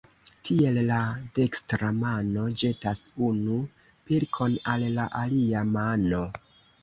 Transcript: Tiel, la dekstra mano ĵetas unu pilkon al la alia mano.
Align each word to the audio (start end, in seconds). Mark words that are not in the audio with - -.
Tiel, 0.47 0.77
la 0.85 0.99
dekstra 1.39 1.89
mano 1.97 2.45
ĵetas 2.61 3.01
unu 3.29 3.57
pilkon 4.09 4.57
al 4.75 4.87
la 4.95 5.05
alia 5.23 5.63
mano. 5.77 6.23